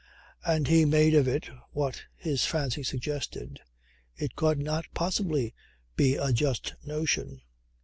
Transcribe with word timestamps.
And 0.43 0.67
he 0.67 0.83
made 0.83 1.13
of 1.13 1.27
it 1.27 1.47
what 1.73 2.01
his 2.15 2.43
fancy 2.43 2.81
suggested. 2.81 3.59
It 4.15 4.35
could 4.35 4.57
not 4.57 4.85
possibly 4.95 5.53
be 5.95 6.15
a 6.15 6.33
just 6.33 6.73
notion. 6.83 7.43